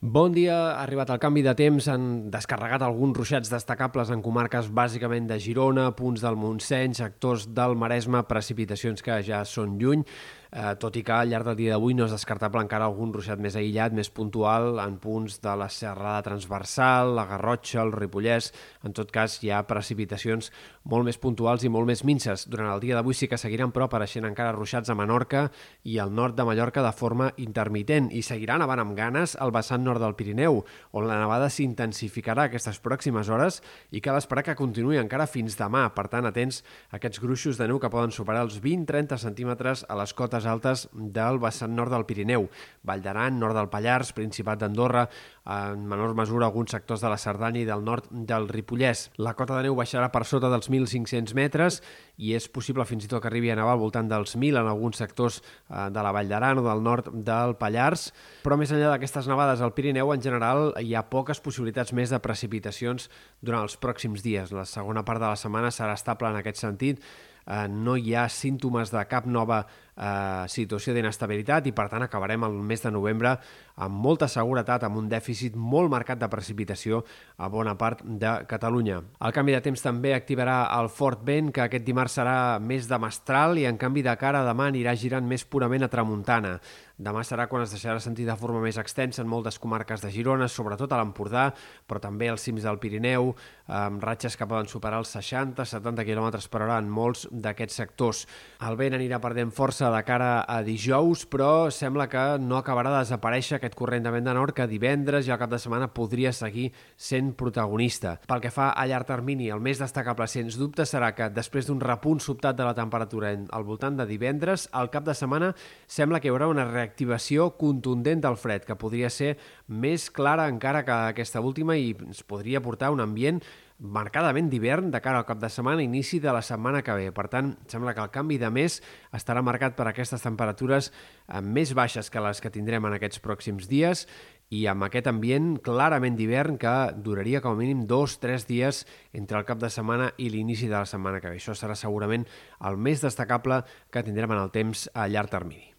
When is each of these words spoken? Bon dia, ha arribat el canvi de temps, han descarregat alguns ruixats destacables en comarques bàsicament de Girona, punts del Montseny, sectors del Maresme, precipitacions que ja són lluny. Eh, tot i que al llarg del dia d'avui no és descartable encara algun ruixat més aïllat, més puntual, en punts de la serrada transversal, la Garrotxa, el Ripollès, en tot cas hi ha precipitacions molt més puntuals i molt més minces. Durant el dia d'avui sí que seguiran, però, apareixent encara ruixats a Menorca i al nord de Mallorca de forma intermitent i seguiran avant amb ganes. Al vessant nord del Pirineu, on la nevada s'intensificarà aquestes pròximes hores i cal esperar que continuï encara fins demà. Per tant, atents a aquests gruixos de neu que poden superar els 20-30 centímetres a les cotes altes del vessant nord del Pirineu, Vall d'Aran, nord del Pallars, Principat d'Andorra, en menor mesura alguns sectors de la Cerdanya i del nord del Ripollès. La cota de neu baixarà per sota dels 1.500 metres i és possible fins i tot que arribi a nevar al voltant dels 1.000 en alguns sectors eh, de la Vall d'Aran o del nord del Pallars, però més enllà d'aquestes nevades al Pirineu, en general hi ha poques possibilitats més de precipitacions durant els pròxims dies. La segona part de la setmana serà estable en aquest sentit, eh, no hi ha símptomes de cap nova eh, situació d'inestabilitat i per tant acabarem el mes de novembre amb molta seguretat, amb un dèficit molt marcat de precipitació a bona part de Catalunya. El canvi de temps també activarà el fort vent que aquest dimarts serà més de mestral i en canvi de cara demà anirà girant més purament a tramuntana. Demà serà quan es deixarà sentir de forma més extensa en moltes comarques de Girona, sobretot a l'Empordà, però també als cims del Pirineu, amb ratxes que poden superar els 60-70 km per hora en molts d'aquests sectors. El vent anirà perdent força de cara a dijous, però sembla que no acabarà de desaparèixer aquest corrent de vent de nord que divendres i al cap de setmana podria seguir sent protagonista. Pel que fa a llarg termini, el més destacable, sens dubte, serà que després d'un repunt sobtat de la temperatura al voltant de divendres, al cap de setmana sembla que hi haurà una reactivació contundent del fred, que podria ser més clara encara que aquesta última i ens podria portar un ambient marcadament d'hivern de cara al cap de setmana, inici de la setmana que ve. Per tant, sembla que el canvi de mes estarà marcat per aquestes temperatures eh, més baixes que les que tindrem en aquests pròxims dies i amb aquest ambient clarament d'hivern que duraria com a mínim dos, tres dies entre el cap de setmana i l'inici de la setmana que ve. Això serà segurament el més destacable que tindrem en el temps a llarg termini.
Bon 0.00 0.32
dia, 0.32 0.54
ha 0.56 0.80
arribat 0.80 1.10
el 1.12 1.18
canvi 1.20 1.42
de 1.44 1.52
temps, 1.52 1.84
han 1.92 2.30
descarregat 2.32 2.80
alguns 2.86 3.18
ruixats 3.18 3.50
destacables 3.52 4.08
en 4.08 4.22
comarques 4.24 4.70
bàsicament 4.72 5.26
de 5.28 5.36
Girona, 5.36 5.90
punts 5.92 6.24
del 6.24 6.40
Montseny, 6.40 6.94
sectors 6.96 7.50
del 7.52 7.76
Maresme, 7.76 8.22
precipitacions 8.24 9.04
que 9.04 9.20
ja 9.26 9.44
són 9.44 9.76
lluny. 9.76 10.06
Eh, 10.50 10.72
tot 10.82 10.96
i 10.98 11.04
que 11.06 11.12
al 11.14 11.28
llarg 11.30 11.46
del 11.46 11.58
dia 11.60 11.74
d'avui 11.76 11.94
no 11.94 12.08
és 12.08 12.10
descartable 12.10 12.58
encara 12.64 12.88
algun 12.88 13.12
ruixat 13.14 13.38
més 13.38 13.54
aïllat, 13.54 13.92
més 13.94 14.08
puntual, 14.10 14.80
en 14.82 14.96
punts 14.98 15.36
de 15.44 15.52
la 15.54 15.68
serrada 15.70 16.24
transversal, 16.26 17.12
la 17.14 17.28
Garrotxa, 17.28 17.84
el 17.84 17.92
Ripollès, 17.94 18.50
en 18.82 18.96
tot 18.96 19.12
cas 19.14 19.36
hi 19.44 19.52
ha 19.54 19.60
precipitacions 19.68 20.50
molt 20.90 21.06
més 21.06 21.20
puntuals 21.22 21.62
i 21.62 21.70
molt 21.70 21.86
més 21.86 22.02
minces. 22.02 22.48
Durant 22.50 22.72
el 22.72 22.82
dia 22.82 22.96
d'avui 22.98 23.14
sí 23.14 23.28
que 23.30 23.38
seguiran, 23.38 23.70
però, 23.70 23.86
apareixent 23.86 24.26
encara 24.26 24.56
ruixats 24.56 24.90
a 24.90 24.96
Menorca 24.98 25.44
i 25.84 26.00
al 26.02 26.10
nord 26.10 26.34
de 26.34 26.48
Mallorca 26.48 26.82
de 26.82 26.92
forma 26.98 27.30
intermitent 27.36 28.10
i 28.10 28.24
seguiran 28.26 28.66
avant 28.66 28.82
amb 28.82 28.98
ganes. 28.98 29.36
Al 29.38 29.54
vessant 29.54 29.86
nord 29.90 30.02
del 30.02 30.14
Pirineu, 30.14 30.62
on 30.94 31.08
la 31.10 31.18
nevada 31.18 31.50
s'intensificarà 31.50 32.46
aquestes 32.46 32.78
pròximes 32.80 33.28
hores 33.28 33.60
i 33.90 34.02
cal 34.04 34.18
esperar 34.20 34.46
que 34.46 34.56
continuï 34.58 35.00
encara 35.02 35.28
fins 35.30 35.58
demà. 35.58 35.88
Per 35.96 36.06
tant, 36.12 36.28
atents 36.30 36.62
a 36.88 37.00
aquests 37.00 37.20
gruixos 37.22 37.58
de 37.58 37.66
neu 37.66 37.82
que 37.82 37.90
poden 37.92 38.14
superar 38.14 38.46
els 38.46 38.60
20-30 38.62 39.18
centímetres 39.18 39.84
a 39.88 39.98
les 39.98 40.14
cotes 40.14 40.46
altes 40.46 40.86
del 40.94 41.42
vessant 41.42 41.74
nord 41.74 41.92
del 41.92 42.06
Pirineu, 42.06 42.46
Vall 42.86 43.02
d'Aran, 43.02 43.38
nord 43.42 43.58
del 43.58 43.70
Pallars, 43.72 44.14
Principat 44.16 44.62
d'Andorra, 44.62 45.08
en 45.50 45.86
menor 45.88 46.14
mesura 46.14 46.46
alguns 46.46 46.70
sectors 46.70 47.00
de 47.02 47.08
la 47.10 47.18
Cerdanya 47.18 47.62
i 47.62 47.66
del 47.66 47.82
nord 47.84 48.06
del 48.10 48.46
Ripollès. 48.48 49.08
La 49.18 49.34
cota 49.34 49.56
de 49.56 49.64
neu 49.66 49.74
baixarà 49.78 50.10
per 50.12 50.22
sota 50.28 50.50
dels 50.52 50.70
1.500 50.70 51.34
metres 51.34 51.80
i 52.20 52.34
és 52.36 52.46
possible 52.52 52.84
fins 52.86 53.06
i 53.06 53.10
tot 53.10 53.22
que 53.24 53.30
arribi 53.30 53.50
a 53.50 53.56
nevar 53.58 53.74
al 53.74 53.80
voltant 53.80 54.08
dels 54.10 54.36
1.000 54.36 54.60
en 54.60 54.68
alguns 54.68 55.00
sectors 55.00 55.40
eh, 55.40 55.88
de 55.90 56.04
la 56.04 56.12
Vall 56.14 56.28
d'Aran 56.30 56.60
o 56.60 56.66
del 56.66 56.84
nord 56.84 57.08
del 57.10 57.56
Pallars, 57.60 58.10
però 58.44 58.58
més 58.60 58.72
enllà 58.74 58.92
d'aquestes 58.92 59.28
nevades 59.30 59.64
al 59.64 59.74
Pirineu, 59.80 60.10
en 60.12 60.20
general 60.20 60.74
hi 60.76 60.90
ha 60.92 61.06
poques 61.08 61.38
possibilitats 61.40 61.94
més 61.96 62.10
de 62.12 62.18
precipitacions 62.20 63.06
durant 63.40 63.64
els 63.64 63.78
pròxims 63.80 64.20
dies. 64.20 64.52
La 64.52 64.66
segona 64.68 65.06
part 65.08 65.22
de 65.22 65.30
la 65.30 65.38
setmana 65.40 65.70
serà 65.72 65.94
estable 65.96 66.28
en 66.28 66.36
aquest 66.36 66.60
sentit, 66.60 67.00
eh, 67.46 67.64
no 67.72 67.96
hi 67.96 68.12
ha 68.12 68.26
símptomes 68.28 68.92
de 68.92 69.04
cap 69.08 69.24
nova 69.24 69.62
eh, 69.96 70.44
situació 70.48 70.94
d'inestabilitat 70.94 71.66
i 71.66 71.74
per 71.76 71.88
tant 71.92 72.04
acabarem 72.06 72.44
el 72.46 72.58
mes 72.66 72.82
de 72.82 72.92
novembre 72.94 73.36
amb 73.80 73.96
molta 74.04 74.28
seguretat, 74.28 74.84
amb 74.84 75.00
un 75.00 75.08
dèficit 75.08 75.56
molt 75.56 75.90
marcat 75.92 76.20
de 76.20 76.28
precipitació 76.28 77.02
a 77.38 77.48
bona 77.48 77.76
part 77.78 78.02
de 78.04 78.34
Catalunya. 78.50 79.00
El 79.24 79.32
canvi 79.36 79.56
de 79.56 79.62
temps 79.64 79.82
també 79.82 80.14
activarà 80.14 80.62
el 80.78 80.90
fort 80.92 81.24
vent 81.24 81.50
que 81.54 81.64
aquest 81.64 81.86
dimarts 81.86 82.18
serà 82.20 82.36
més 82.60 82.88
de 82.90 82.98
mestral 83.00 83.58
i 83.58 83.66
en 83.68 83.80
canvi 83.80 84.04
de 84.06 84.14
cara 84.20 84.44
demà 84.46 84.68
anirà 84.68 84.94
girant 84.98 85.26
més 85.26 85.44
purament 85.44 85.86
a 85.86 85.92
tramuntana. 85.92 86.58
Demà 87.00 87.22
serà 87.24 87.46
quan 87.48 87.62
es 87.64 87.72
deixarà 87.72 87.96
sentir 88.04 88.26
de 88.28 88.34
forma 88.36 88.60
més 88.60 88.76
extensa 88.76 89.22
en 89.22 89.28
moltes 89.30 89.56
comarques 89.58 90.02
de 90.04 90.10
Girona, 90.12 90.50
sobretot 90.52 90.92
a 90.92 90.98
l'Empordà, 91.00 91.46
però 91.88 92.00
també 92.02 92.28
als 92.28 92.44
cims 92.44 92.66
del 92.66 92.76
Pirineu, 92.82 93.30
amb 93.72 94.04
ratxes 94.04 94.36
que 94.36 94.44
poden 94.44 94.68
superar 94.68 94.98
els 95.00 95.14
60-70 95.16 96.04
km 96.04 96.28
per 96.52 96.60
hora 96.66 96.76
en 96.76 96.90
molts 96.92 97.24
d'aquests 97.32 97.80
sectors. 97.80 98.26
El 98.68 98.76
vent 98.76 98.98
anirà 98.98 99.16
perdent 99.22 99.54
força 99.56 99.88
de 99.94 100.00
cara 100.06 100.44
a 100.48 100.60
dijous, 100.66 101.26
però 101.30 101.70
sembla 101.74 102.06
que 102.10 102.22
no 102.42 102.58
acabarà 102.58 102.92
de 102.94 103.02
desaparèixer 103.04 103.58
aquest 103.58 103.76
corrent 103.78 104.04
de 104.06 104.12
vent 104.14 104.26
de 104.28 104.34
nord 104.36 104.54
que 104.56 104.66
divendres 104.70 105.28
i 105.28 105.32
al 105.34 105.38
cap 105.40 105.50
de 105.52 105.58
setmana 105.62 105.90
podria 105.94 106.32
seguir 106.32 106.68
sent 106.96 107.32
protagonista. 107.38 108.16
Pel 108.30 108.42
que 108.44 108.52
fa 108.54 108.70
a 108.72 108.86
llarg 108.90 109.08
termini, 109.08 109.50
el 109.50 109.62
més 109.64 109.80
destacable, 109.82 110.28
sens 110.30 110.58
dubte, 110.60 110.86
serà 110.88 111.12
que 111.16 111.30
després 111.34 111.68
d'un 111.68 111.80
repunt 111.80 112.22
sobtat 112.24 112.58
de 112.58 112.66
la 112.66 112.74
temperatura 112.78 113.32
al 113.34 113.66
voltant 113.68 113.96
de 113.98 114.06
divendres, 114.08 114.68
al 114.72 114.90
cap 114.90 115.06
de 115.06 115.14
setmana 115.14 115.54
sembla 115.86 116.20
que 116.20 116.30
hi 116.30 116.34
haurà 116.34 116.50
una 116.50 116.68
reactivació 116.68 117.50
contundent 117.60 118.22
del 118.24 118.38
fred, 118.40 118.66
que 118.68 118.78
podria 118.78 119.10
ser 119.10 119.36
més 119.66 120.10
clara 120.10 120.48
encara 120.50 120.84
que 120.84 121.00
aquesta 121.14 121.40
última 121.40 121.78
i 121.78 121.94
ens 121.94 122.22
podria 122.22 122.62
portar 122.62 122.90
un 122.94 123.02
ambient 123.04 123.42
marcadament 123.80 124.50
d'hivern 124.52 124.90
de 124.92 125.00
cara 125.00 125.22
al 125.22 125.26
cap 125.26 125.40
de 125.40 125.48
setmana, 125.48 125.82
inici 125.82 126.20
de 126.20 126.32
la 126.32 126.42
setmana 126.44 126.82
que 126.84 126.94
ve. 126.96 127.08
Per 127.16 127.26
tant, 127.32 127.54
sembla 127.68 127.94
que 127.96 128.04
el 128.04 128.12
canvi 128.12 128.36
de 128.38 128.50
mes 128.52 128.80
estarà 129.16 129.42
marcat 129.42 129.74
per 129.76 129.88
aquestes 129.88 130.22
temperatures 130.22 130.90
eh, 130.92 131.40
més 131.40 131.72
baixes 131.74 132.12
que 132.12 132.20
les 132.20 132.44
que 132.44 132.52
tindrem 132.52 132.84
en 132.84 132.98
aquests 132.98 133.22
pròxims 133.24 133.70
dies 133.70 134.06
i 134.50 134.66
amb 134.66 134.84
aquest 134.84 135.08
ambient 135.08 135.54
clarament 135.64 136.16
d'hivern 136.18 136.58
que 136.60 136.74
duraria 137.00 137.40
com 137.40 137.54
a 137.54 137.60
mínim 137.60 137.86
dos, 137.86 138.18
tres 138.20 138.46
dies 138.50 138.84
entre 139.16 139.38
el 139.38 139.48
cap 139.48 139.62
de 139.62 139.70
setmana 139.70 140.10
i 140.18 140.28
l'inici 140.28 140.68
de 140.68 140.76
la 140.76 140.86
setmana 140.86 141.22
que 141.22 141.32
ve. 141.32 141.40
Això 141.40 141.56
serà 141.56 141.78
segurament 141.78 142.26
el 142.60 142.76
més 142.76 143.00
destacable 143.00 143.62
que 143.90 144.04
tindrem 144.04 144.36
en 144.36 144.44
el 144.44 144.52
temps 144.54 144.88
a 144.92 145.08
llarg 145.08 145.30
termini. 145.32 145.70